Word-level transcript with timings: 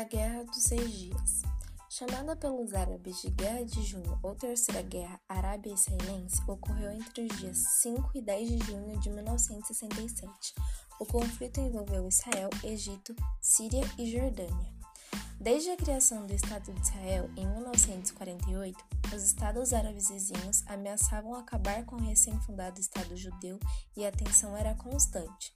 A 0.00 0.04
Guerra 0.04 0.44
dos 0.44 0.62
Seis 0.62 0.90
Dias. 0.92 1.42
Chamada 1.90 2.34
pelos 2.34 2.72
árabes 2.72 3.20
de 3.20 3.28
Guerra 3.28 3.62
de 3.66 3.82
Junho 3.82 4.18
ou 4.22 4.34
Terceira 4.34 4.80
Guerra 4.80 5.20
Arábia-Israelense, 5.28 6.40
ocorreu 6.48 6.90
entre 6.92 7.26
os 7.26 7.38
dias 7.38 7.58
5 7.82 8.10
e 8.14 8.22
10 8.22 8.48
de 8.48 8.58
junho 8.64 8.98
de 8.98 9.10
1967. 9.10 10.54
O 10.98 11.04
conflito 11.04 11.60
envolveu 11.60 12.08
Israel, 12.08 12.48
Egito, 12.64 13.14
Síria 13.42 13.82
e 13.98 14.10
Jordânia. 14.10 14.72
Desde 15.38 15.68
a 15.68 15.76
criação 15.76 16.26
do 16.26 16.32
Estado 16.32 16.72
de 16.72 16.80
Israel 16.80 17.28
em 17.36 17.46
1948, 17.46 18.82
os 19.14 19.22
estados 19.22 19.74
árabes 19.74 20.08
vizinhos 20.08 20.64
ameaçavam 20.66 21.34
acabar 21.34 21.84
com 21.84 21.96
o 21.96 22.02
recém-fundado 22.02 22.80
Estado 22.80 23.14
judeu 23.18 23.60
e 23.94 24.06
a 24.06 24.10
tensão 24.10 24.56
era 24.56 24.74
constante. 24.74 25.52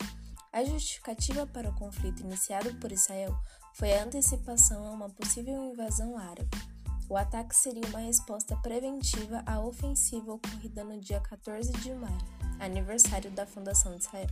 A 0.53 0.63
justificativa 0.63 1.47
para 1.47 1.71
o 1.71 1.75
conflito 1.75 2.21
iniciado 2.21 2.75
por 2.75 2.93
Israel 2.93 3.35
foi 3.75 3.93
a 3.93 4.05
antecipação 4.05 4.87
a 4.87 4.91
uma 4.91 5.11
possível 5.11 5.63
invasão 5.65 6.17
árabe. 6.17 6.49
O 7.09 7.17
ataque 7.17 7.55
seria 7.55 7.87
uma 7.89 7.99
resposta 7.99 8.57
preventiva 8.57 9.43
à 9.45 9.61
ofensiva 9.61 10.33
ocorrida 10.33 10.83
no 10.83 10.99
dia 11.01 11.21
14 11.21 11.73
de 11.73 11.93
maio, 11.93 12.17
aniversário 12.61 13.31
da 13.33 13.47
fundação 13.47 13.95
de 13.97 14.05
Israel. 14.05 14.31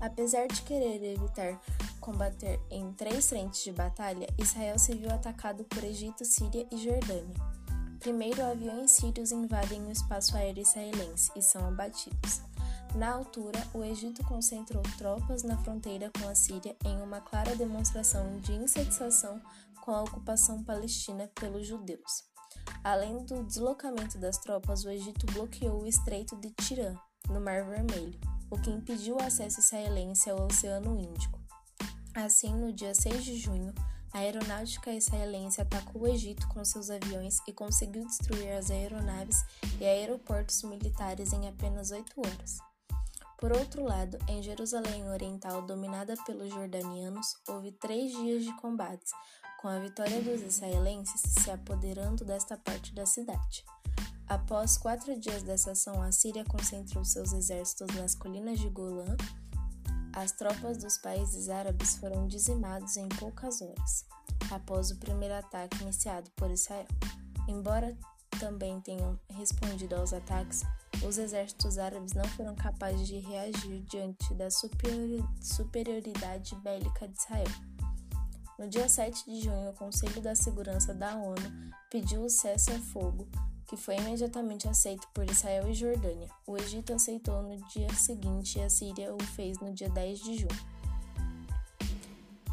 Apesar 0.00 0.46
de 0.48 0.60
querer 0.62 1.02
evitar 1.14 1.58
combater 2.00 2.60
em 2.70 2.92
três 2.92 3.28
frentes 3.28 3.62
de 3.62 3.72
batalha, 3.72 4.26
Israel 4.38 4.78
se 4.78 4.94
viu 4.94 5.10
atacado 5.10 5.64
por 5.64 5.82
Egito, 5.82 6.24
Síria 6.24 6.66
e 6.70 6.76
Jordânia. 6.76 7.34
Primeiro, 8.00 8.44
aviões 8.44 8.90
sírios 8.90 9.32
invadem 9.32 9.84
o 9.86 9.90
espaço 9.90 10.36
aéreo 10.36 10.62
israelense 10.62 11.30
e 11.34 11.42
são 11.42 11.66
abatidos. 11.66 12.42
Na 12.94 13.12
altura, 13.12 13.58
o 13.74 13.84
Egito 13.84 14.24
concentrou 14.24 14.82
tropas 14.96 15.42
na 15.42 15.56
fronteira 15.58 16.10
com 16.18 16.28
a 16.28 16.34
Síria 16.34 16.76
em 16.84 17.00
uma 17.00 17.20
clara 17.20 17.54
demonstração 17.54 18.38
de 18.38 18.52
insatisfação 18.52 19.40
com 19.82 19.92
a 19.92 20.02
ocupação 20.02 20.64
palestina 20.64 21.30
pelos 21.34 21.66
judeus. 21.66 22.24
Além 22.82 23.24
do 23.24 23.44
deslocamento 23.44 24.18
das 24.18 24.38
tropas, 24.38 24.84
o 24.84 24.90
Egito 24.90 25.26
bloqueou 25.26 25.82
o 25.82 25.86
Estreito 25.86 26.36
de 26.36 26.50
Tirã, 26.50 26.94
no 27.28 27.40
Mar 27.40 27.64
Vermelho, 27.64 28.18
o 28.50 28.58
que 28.58 28.70
impediu 28.70 29.16
o 29.16 29.22
acesso 29.22 29.60
israelense 29.60 30.30
ao 30.30 30.46
Oceano 30.46 30.98
Índico. 30.98 31.38
Assim, 32.14 32.54
no 32.54 32.72
dia 32.72 32.94
6 32.94 33.24
de 33.24 33.36
junho, 33.36 33.72
a 34.12 34.18
aeronáutica 34.18 34.92
israelense 34.92 35.60
atacou 35.60 36.02
o 36.02 36.08
Egito 36.08 36.48
com 36.48 36.64
seus 36.64 36.90
aviões 36.90 37.38
e 37.46 37.52
conseguiu 37.52 38.06
destruir 38.06 38.50
as 38.52 38.70
aeronaves 38.70 39.44
e 39.78 39.84
aeroportos 39.84 40.62
militares 40.62 41.32
em 41.32 41.46
apenas 41.46 41.90
oito 41.90 42.18
horas. 42.18 42.67
Por 43.38 43.52
outro 43.52 43.84
lado, 43.84 44.18
em 44.26 44.42
Jerusalém 44.42 45.08
Oriental, 45.08 45.62
dominada 45.62 46.14
pelos 46.26 46.52
jordanianos, 46.52 47.36
houve 47.48 47.70
três 47.70 48.10
dias 48.10 48.44
de 48.44 48.52
combates, 48.56 49.12
com 49.60 49.68
a 49.68 49.78
vitória 49.78 50.20
dos 50.20 50.42
israelenses 50.42 51.20
se 51.20 51.48
apoderando 51.48 52.24
desta 52.24 52.56
parte 52.56 52.92
da 52.92 53.06
cidade. 53.06 53.64
Após 54.26 54.76
quatro 54.76 55.16
dias 55.18 55.44
dessa 55.44 55.70
ação, 55.70 56.02
a 56.02 56.10
Síria 56.10 56.44
concentrou 56.44 57.04
seus 57.04 57.32
exércitos 57.32 57.94
nas 57.94 58.12
colinas 58.12 58.58
de 58.58 58.68
Golã. 58.68 59.16
As 60.12 60.32
tropas 60.32 60.76
dos 60.76 60.98
países 60.98 61.48
árabes 61.48 61.96
foram 61.96 62.26
dizimados 62.26 62.96
em 62.96 63.08
poucas 63.08 63.62
horas, 63.62 64.04
após 64.50 64.90
o 64.90 64.98
primeiro 64.98 65.34
ataque 65.34 65.80
iniciado 65.82 66.28
por 66.32 66.50
Israel. 66.50 66.88
Embora 67.46 67.96
também 68.38 68.80
tenham 68.80 69.18
respondido 69.30 69.96
aos 69.96 70.12
ataques, 70.12 70.62
os 71.06 71.18
exércitos 71.18 71.78
árabes 71.78 72.12
não 72.12 72.24
foram 72.24 72.54
capazes 72.54 73.06
de 73.06 73.18
reagir 73.18 73.82
diante 73.82 74.34
da 74.34 74.48
superioridade 74.50 76.56
bélica 76.56 77.06
de 77.06 77.18
Israel. 77.18 77.46
No 78.58 78.68
dia 78.68 78.88
7 78.88 79.24
de 79.24 79.42
junho, 79.42 79.70
o 79.70 79.74
Conselho 79.74 80.20
da 80.20 80.34
Segurança 80.34 80.92
da 80.92 81.14
ONU 81.14 81.36
pediu 81.88 82.24
o 82.24 82.28
cessar-fogo, 82.28 83.28
que 83.68 83.76
foi 83.76 83.96
imediatamente 83.98 84.68
aceito 84.68 85.06
por 85.14 85.30
Israel 85.30 85.68
e 85.68 85.74
Jordânia. 85.74 86.28
O 86.44 86.56
Egito 86.56 86.92
aceitou 86.92 87.40
no 87.42 87.56
dia 87.68 87.92
seguinte 87.94 88.58
e 88.58 88.62
a 88.62 88.68
Síria 88.68 89.14
o 89.14 89.22
fez 89.22 89.60
no 89.60 89.72
dia 89.72 89.88
10 89.88 90.18
de 90.18 90.38
junho. 90.38 90.77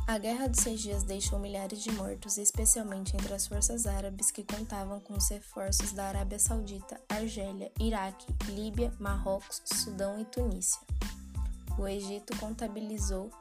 A 0.08 0.20
Guerra 0.20 0.48
dos 0.48 0.60
Seis 0.60 0.82
Dias 0.82 1.02
deixou 1.02 1.40
milhares 1.40 1.82
de 1.82 1.92
mortos, 1.92 2.38
especialmente 2.38 3.18
entre 3.18 3.34
as 3.34 3.48
forças 3.48 3.88
árabes 3.88 4.30
que 4.30 4.44
contavam 4.44 5.00
com 5.00 5.16
os 5.16 5.28
reforços 5.30 5.94
da 5.94 6.06
Arábia 6.06 6.38
Saudita, 6.38 7.02
Argélia, 7.10 7.72
Iraque, 7.80 8.28
Líbia, 8.52 8.94
Marrocos, 9.00 9.64
Sudão 9.66 10.20
e 10.20 10.26
Tunísia. 10.26 10.80
O 11.80 11.88
Egito 11.88 12.38
contabilizou 12.38 13.32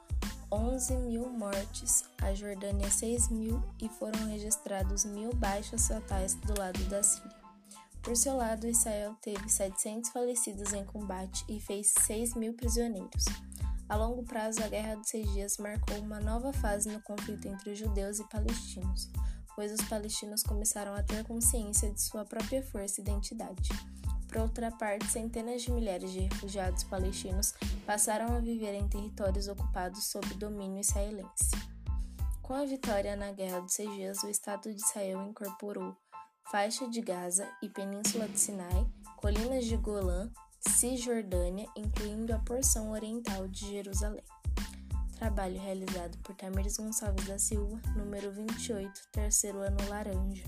11 0.51 0.97
mil 0.97 1.29
mortes, 1.29 2.03
a 2.19 2.33
Jordânia 2.33 2.89
6 2.89 3.29
mil 3.29 3.61
e 3.79 3.87
foram 3.87 4.27
registrados 4.27 5.05
mil 5.05 5.35
baixas 5.35 5.87
fatais 5.87 6.33
do 6.33 6.57
lado 6.57 6.83
da 6.85 7.03
Síria. 7.03 7.45
Por 8.01 8.17
seu 8.17 8.37
lado, 8.37 8.67
Israel 8.67 9.15
teve 9.21 9.47
700 9.49 10.09
falecidos 10.09 10.73
em 10.73 10.83
combate 10.83 11.45
e 11.47 11.59
fez 11.59 11.93
6 12.05 12.33
mil 12.33 12.53
prisioneiros. 12.55 13.25
A 13.87 13.95
longo 13.95 14.23
prazo, 14.23 14.63
a 14.63 14.67
Guerra 14.67 14.95
dos 14.95 15.09
Seis 15.09 15.31
Dias 15.33 15.57
marcou 15.57 15.97
uma 15.99 16.19
nova 16.19 16.51
fase 16.51 16.89
no 16.89 16.99
conflito 17.01 17.47
entre 17.47 17.75
judeus 17.75 18.19
e 18.19 18.27
palestinos, 18.29 19.09
pois 19.55 19.71
os 19.71 19.87
palestinos 19.87 20.41
começaram 20.41 20.95
a 20.95 21.03
ter 21.03 21.23
consciência 21.23 21.91
de 21.91 22.01
sua 22.01 22.25
própria 22.25 22.63
força 22.63 22.99
e 22.99 23.03
identidade. 23.03 23.69
Por 24.27 24.37
outra 24.41 24.71
parte, 24.71 25.05
centenas 25.05 25.61
de 25.61 25.71
milhares 25.71 26.11
de 26.11 26.21
refugiados 26.21 26.83
palestinos 26.83 27.53
passaram 27.85 28.35
a 28.35 28.39
viver 28.39 28.73
em 28.73 28.87
territórios 28.87 29.47
ocupados 29.47 30.07
sob 30.07 30.27
domínio 30.33 30.81
israelense. 30.81 31.51
Com 32.41 32.55
a 32.55 32.65
vitória 32.65 33.15
na 33.15 33.31
Guerra 33.31 33.61
dos 33.61 33.73
Seis 33.73 33.93
Dias, 33.93 34.23
o 34.23 34.29
Estado 34.29 34.73
de 34.73 34.81
Israel 34.81 35.27
incorporou 35.27 35.95
faixa 36.51 36.87
de 36.89 37.01
Gaza 37.01 37.47
e 37.61 37.69
Península 37.69 38.27
de 38.27 38.39
Sinai, 38.39 38.85
colinas 39.17 39.65
de 39.65 39.77
Golã, 39.77 40.29
Cisjordânia, 40.69 41.67
incluindo 41.75 42.33
a 42.33 42.39
porção 42.39 42.91
oriental 42.91 43.47
de 43.47 43.69
Jerusalém. 43.69 44.23
Trabalho 45.17 45.59
realizado 45.59 46.17
por 46.19 46.35
Tamires 46.35 46.77
Gonçalves 46.77 47.25
da 47.25 47.39
Silva, 47.39 47.79
número 47.95 48.31
28, 48.31 48.91
terceiro 49.11 49.59
ano 49.59 49.77
laranja. 49.89 50.43